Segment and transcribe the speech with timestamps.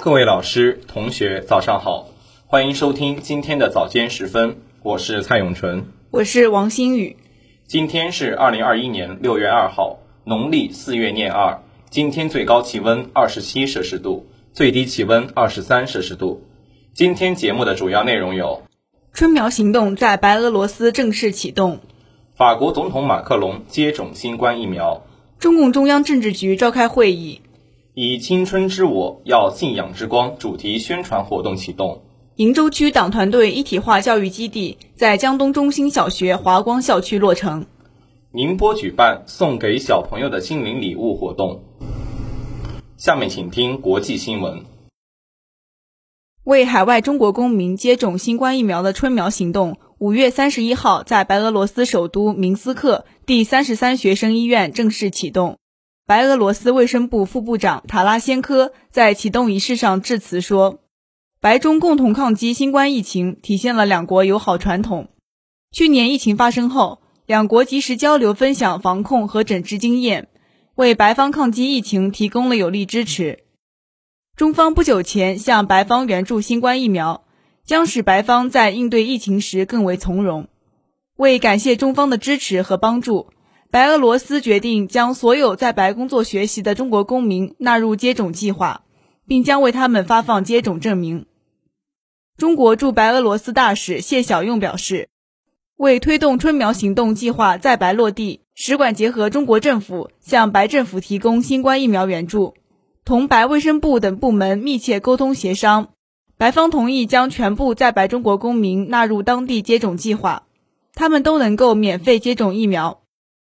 [0.00, 2.06] 各位老师、同学，早上好，
[2.46, 7.16] 欢迎收听今天的早间时分，我是蔡永纯，我是王新宇。
[7.66, 11.60] 今天是二零二一年六月二号，农历四月廿二。
[11.90, 16.44] 今天最高气温二十七摄氏度，最低气温二十三摄氏度。
[16.94, 18.62] 今天节目的主要内容有：
[19.12, 21.78] 春苗行动在白俄罗斯正式启动；
[22.36, 25.02] 法国总统马克龙接种新冠疫苗；
[25.40, 27.40] 中共中央政治局召开会议；
[28.00, 31.98] 以“青春之我要信仰之光”主题宣传活动启动；
[32.36, 37.64] 鄞州区党团队一体化教育基地在江东中心小学华光校区落成；
[38.30, 41.64] 宁波举办送给小朋友的心灵礼物活动。
[42.96, 44.62] 下面请听国际新闻。
[46.44, 55.58] 为海外中国公民接种新冠疫苗的“春苗行动”，五月三十一号在白俄罗斯首都明斯克第三十三学生医院正式启动。
[56.08, 60.78] 白俄罗斯卫生部副部长塔拉先科在启动仪式上致辞说
[61.38, 65.08] ：“白中共同抗击新冠疫情，体现了两国友好传统。
[65.70, 70.28] 去年疫情发生后，两国及时交流分享防控和诊治经验，
[70.76, 73.40] 为白方抗击疫情提供了有力支持。”
[74.34, 77.24] 中方不久前向白方援助新冠疫苗，
[77.66, 80.48] 将使白方在应对疫情时更为从容。
[81.18, 83.28] 为感谢中方的支持和帮助，
[83.70, 88.80] 白俄罗斯决定将所有在白工作学习的中国公民纳入接种计划，
[89.26, 91.26] 并将为他们发放接种证明。
[92.38, 95.10] 中国驻白俄罗斯大使谢晓用表示，
[95.76, 102.54] 为推动春苗行动计划在白落地，使馆结合中国政府，向白政府提供新冠疫苗援助。
[103.04, 105.90] 同白卫生部等部门密切沟通协商，
[106.38, 110.44] 白方同意将全部在白中国公民纳入当地接种计划，
[110.94, 113.02] 他们都能够免费接种疫苗。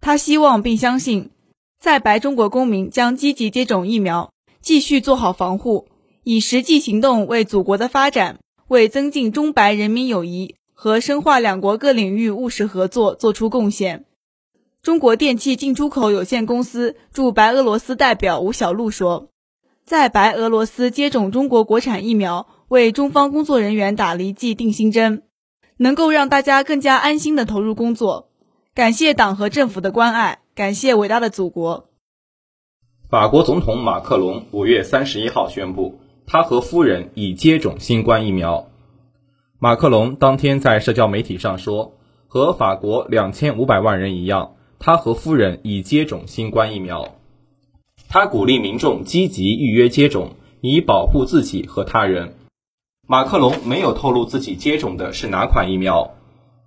[0.00, 1.30] 他希望并相信，
[1.78, 5.88] 在白中国公民将积极接种疫苗，继续做好防护，
[6.24, 14.06] 以实际行动为祖国的发展、为增进中白人民友谊和深化两国各领域务实合作做出贡献。
[14.82, 19.28] 中国电器进出口有限公司驻白俄罗斯代表吴小璐说。
[19.84, 25.24] 在白俄罗斯接种中国国产疫苗，为中方工作人员打了一剂定心针，
[25.76, 28.29] 能够让大家更加安心的投入工作。
[28.72, 31.88] 感谢党和政府的关爱，感谢伟大的祖国。
[33.08, 38.68] 法国总统马克龙五月三十一号宣布，他和夫人已接种新冠疫苗。
[39.58, 41.94] 马克龙当天在社交媒体上说，
[42.28, 47.16] 和法国两千五百万人一样，他和夫人已接种新冠疫苗。
[48.08, 52.34] 他鼓励民众积极预约接种，以保护自己和他人。
[53.08, 56.14] 马克龙没有透露自己接种的是哪款疫苗。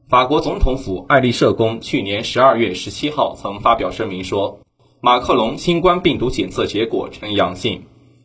[0.10, 4.60] 法国总统府爱丽舍宫去年十二月十七号曾发表声明说，
[5.02, 7.84] 马克龙新冠病毒检测结果呈阳性。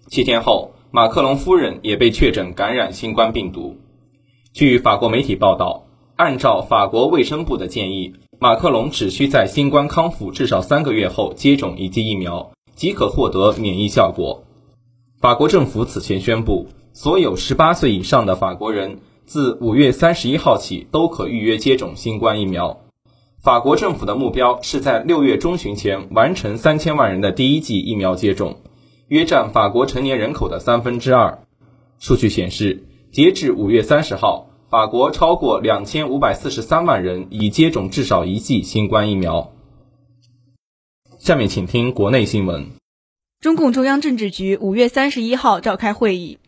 [0.08, 3.76] 七天后，马克龙夫人也被确诊感染新冠病毒。
[4.52, 5.84] 据法国媒体报道，
[6.16, 12.50] 按照法国卫生部的建议，马克龙只需在新冠康复至少三个月后接种一剂疫苗。
[12.74, 14.44] 即可获得免疫效果。
[15.20, 22.80] 法国政府此前宣布，所有18岁以上的法国人自5月31号起都可预约接种新冠疫苗。
[23.42, 28.62] 法国政府的目标是在6月中旬前完成3000万人的第一剂疫苗接种，
[29.08, 31.44] 约占法国成年人口的三分之二。
[31.98, 39.52] 数据显示，截至5月30号，法国超过2543万人已接种至少一剂新冠疫苗。
[41.18, 42.68] 下面请听国内新闻。
[43.40, 46.38] 中共中央政治局五月三十一号召开会议，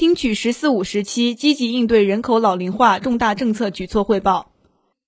[0.00, 4.50] 听取“十四五”时期积极应对人口老龄化重大政策举措汇报，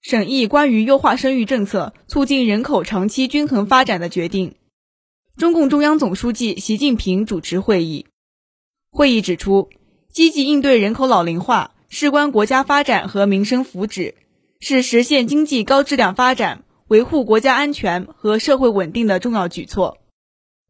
[0.03, 4.55] 审议关于优化生育政策、促进人口长期均衡发展的决定。
[5.39, 8.05] 中共中央总书记习近平主持会议。
[8.91, 9.71] 会议指出，
[10.13, 14.13] 积极应对人口老龄化事关国家发展和民生福祉，
[14.61, 16.65] 是实现经济高质量发展。
[16.89, 19.97] 维护国家安全和社会稳定的重要举措。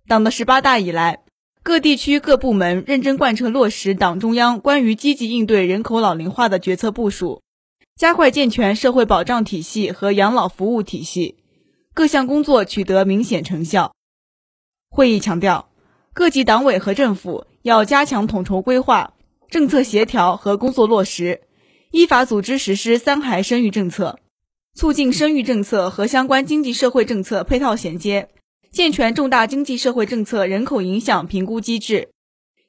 [0.07, 1.25] 党的十八大以来，
[1.65, 7.41] 各地区各部门认真贯彻落实党中央关于积极应对人口老龄化的决策部署，
[7.95, 11.37] 加快健全社会保障体系和养老服务体系，
[11.95, 13.95] 各项工作取得明显成效。
[14.91, 15.71] 会议强调，
[16.13, 19.15] 各级党委和政府要加强统筹规划、
[19.49, 21.43] 政策协调和工作落实，
[21.93, 24.19] 依法组织实施三孩生育政策。
[24.75, 28.31] 促进生育政策和相关经济社会政策配套衔接，
[28.73, 32.09] 健全重大经济社会政策人口影响评估机制。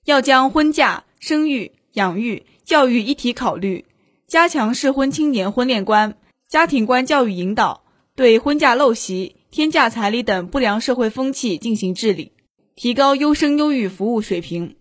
[0.04, 3.86] 要将婚嫁、生育、养育、教育一体考虑，
[4.28, 6.18] 加强适婚青年婚恋观、
[6.50, 7.86] 家庭观教育引导，
[8.18, 12.34] 对婚嫁陋习、天价彩礼等不良社会风气进行治理，
[12.76, 14.76] 提高优生优育服务水平。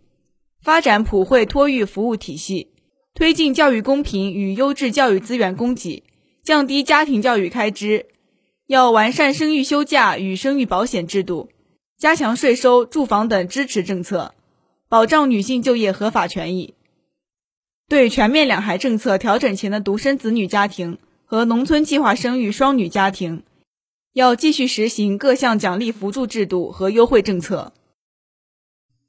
[0.61, 2.73] 发展普惠托育服务体系，
[3.15, 6.03] 推进教育公平与优质教育资源供给，
[6.43, 8.07] 降低家庭教育开支。
[8.73, 11.51] 要完善生育休假与生育保险制度，
[11.99, 14.33] 加强税收、住房等支持政策，
[14.89, 16.73] 保障女性就业合法权益。
[17.87, 20.97] 对全面两孩政策调整前的独生子女家庭
[21.27, 23.43] 和农村计划生育双女家庭，
[24.15, 27.75] 要继续实行各项奖励扶助制度和优惠政策。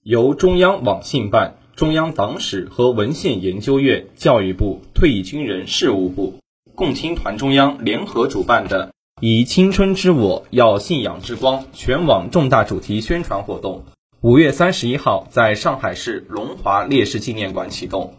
[0.01, 6.33] 由中央网信办、中央党史和文献研究院、教育部、退役军人事务部、
[6.75, 8.93] 共青团中央联合主办的
[9.25, 13.86] “以青春之我耀信仰之光”全网重大主题宣传活动，
[14.20, 18.16] 五月三十一号在上海市龙华烈士纪念馆启动。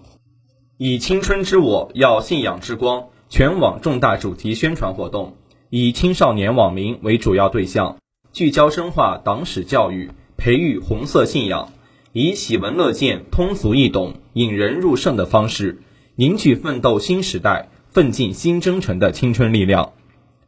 [0.79, 5.37] 以青春之我耀信仰之光全网重大主题宣传活动，
[5.69, 7.99] 以青少年网民为主要对象，
[8.33, 11.71] 聚焦深化党史教育，培育红色信仰，
[12.15, 15.83] 以喜闻乐见、通俗易懂、引人入胜的方式，
[16.17, 19.93] 凝聚奋斗新时代、奋进新征程的青春力量。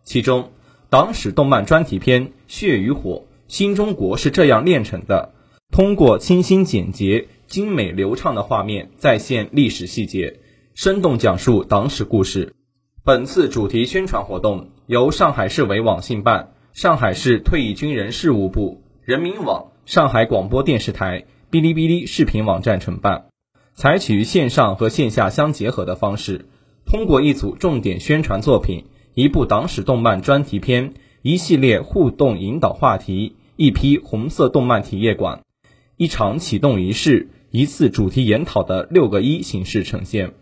[0.06, 0.53] 其中，
[0.88, 3.11] 党史动漫专题片《血与火》，
[3.49, 5.35] 新中国是这样炼成的，
[5.73, 7.29] 通过清新简洁。
[7.49, 10.41] 精美流畅的画面再现历史细节，
[10.75, 12.55] 生动讲述党史故事。
[13.05, 23.26] 本次主题宣传活动由上海市委网信办、上海市退役军人事务部、人民网、上海广播电视台、哔哩哔哩视频网站承办，
[23.75, 26.47] 采取线上和线下相结合的方式，
[26.85, 30.92] 通过一组重点宣传作品、一部党史动漫专题片、
[31.22, 35.40] 一系列互动引导话题、一批红色动漫体验馆、
[35.96, 37.30] 一场启动仪式。
[37.50, 40.34] 一次主题研讨的六个一形式呈现，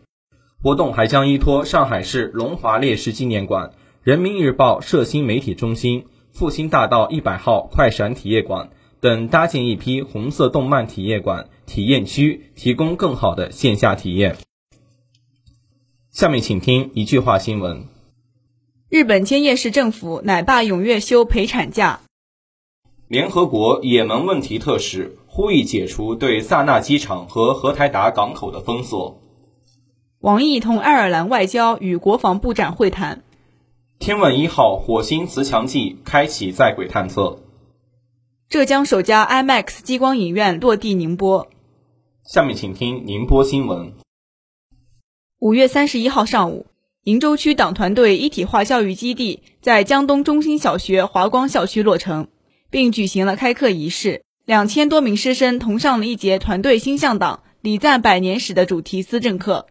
[0.61, 3.71] 活动还将依托上海市龙华烈士纪念馆、
[4.03, 14.37] 人民日报社新媒体中心、复兴大道一百号快闪体验馆等，搭建一批红色动漫体验馆体验区，提供更好的线下体验。
[16.11, 17.85] 下面请听一句话新闻：
[18.95, 22.03] 日本千叶市政府奶爸踊跃休陪产假。
[23.09, 25.19] 联合国也门问题特使。
[25.27, 29.21] 呼吁解除对萨那机场和荷台达港口的封锁。
[30.21, 33.25] 王毅同爱尔兰外交与国防部长会谈。
[33.99, 37.41] 天问一号火星磁强计开启在轨探测。
[38.49, 41.49] 浙江首家 IMAX 激光影院落地宁波。
[42.23, 43.93] 下面请听宁波新闻。
[45.41, 46.67] 五月三十一号上午，
[47.05, 52.29] 鄞州区党团队一体化教育基地在江东中心小学华光校区落成，
[52.71, 54.23] 并举行了开课仪式。
[54.47, 59.67] 两千多名师生同上了一节团队心向党、礼赞百年史的主题思政课。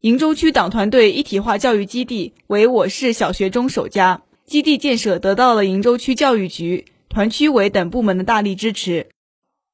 [0.00, 9.08] 鄞州区党团队一体化教育基地为我市小学中首家，基地建设得到了鄞州区教育局、团区委等部门的大力支持，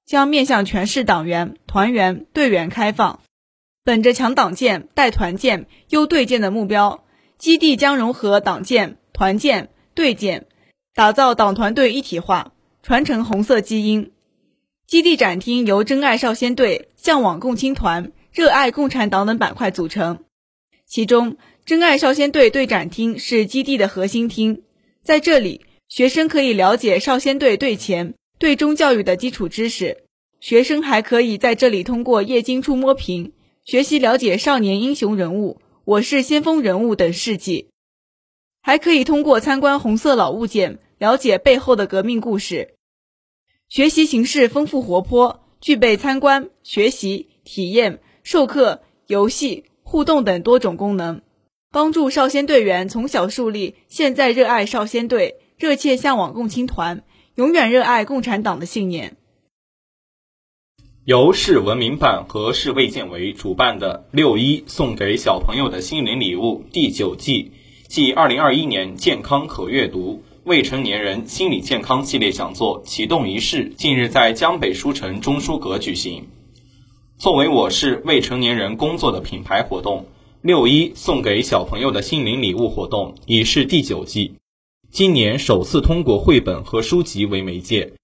[0.06, 3.20] 将面向全市党员、团员、队员开放。
[3.82, 7.04] 本着强党建、带团建、优队建的目标，
[7.38, 10.46] 基地将融合党建、团建、队建，
[10.94, 12.52] 打造党团队一体化。
[12.82, 14.10] 传承红色基因，
[14.86, 20.24] 基地展厅由珍爱少先队、向往共青团、热爱共产党等板块组成。
[20.86, 21.36] 其中，
[21.66, 24.62] 珍爱少先队队展厅是基地的核心厅，
[25.04, 30.04] 在这里，学生可以了解少先队队前、队中教育的基础知识。
[30.40, 33.32] 学生还可以在这里通过液晶触摸屏
[33.70, 37.68] 学习了解少年英雄人物、我是先锋人物等事迹，
[38.60, 40.80] 还可以通过参观红色老物件。
[40.98, 42.74] 了解背后的革命故事，
[43.68, 51.22] 学习形式丰富活泼，具备参观、学习、体验、授课、游戏、互动等多种功能，
[51.70, 57.04] 帮助少先队员从小树立现在热爱少先队、热切向往共青团、
[57.36, 59.16] 永远热爱共产党的信念。
[61.10, 67.50] 由市文明办和市卫健委主办的“六一送给小朋友的心灵礼物”第九季
[67.88, 70.22] 暨二零二一年健康可阅读。
[70.44, 76.28] 未成年人心理健康系列讲座启动仪式近日在江北书城中书阁举行。
[77.18, 80.06] 作为我市未成年人工作的品牌活动，
[80.42, 84.34] 六一送给小朋友的心灵礼物活动已是第九季。
[84.92, 87.94] 今年首次通过绘本和书籍为媒介，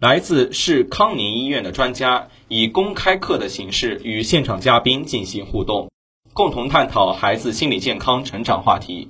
[0.00, 5.88] 来自市康宁医院的专家以公开课的形式与现场嘉宾进行互动，
[6.32, 9.08] 共同探讨孩子心理健康成长话题。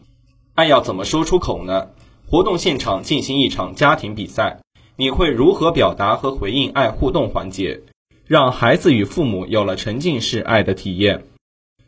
[0.54, 1.88] 爱要怎么说出口呢？
[2.28, 4.60] 活动现场进行一场家庭比赛，
[4.96, 7.80] 你会如何表达和回应爱互动环节，
[8.26, 11.24] 让孩子与父母有了沉浸式爱的体验？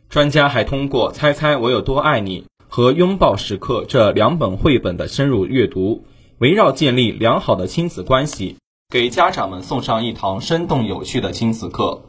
[0.09, 6.05] 专家还通过《猜猜我有多爱你》和《拥抱时刻》这两本绘本的深入阅读，
[6.39, 8.57] 围绕建立良好的亲子关系，
[8.89, 12.03] 给家长们送上一堂生动有趣的亲子课。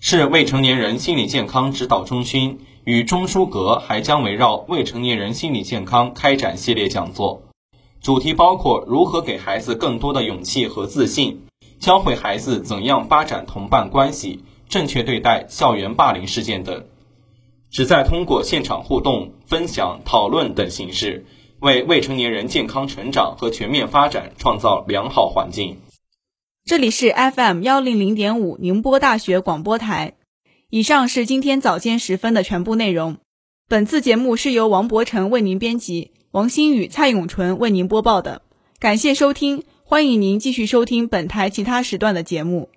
[0.00, 7.42] 市未成年人心理健康指导中心与中书阁还将围绕未成年人心理健康开展系列讲座，
[8.00, 11.42] 主题包括如何给孩子更多的勇气和自信，
[11.78, 16.86] 教会孩子怎样发展同伴关系，正确对待校园霸凌事件等，
[17.70, 21.26] 旨在通过现场互动、分享、讨论等形式，
[21.60, 25.78] 为未成年人健康成长和全面发展创造良好环境。
[26.64, 30.14] 这里是 FM 幺零零点五宁波大学广播台。
[30.70, 33.18] 以上是今天早间时分的全部内容。
[33.68, 38.42] 本次节目是由王博成为您编辑，王新宇、蔡永纯为您播报的。
[38.78, 42.68] 感谢收听，欢迎您继续收听本台其他时段的节目。